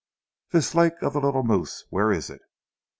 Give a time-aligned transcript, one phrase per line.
[0.51, 2.41] "This lake of the Little Moose, where is it?"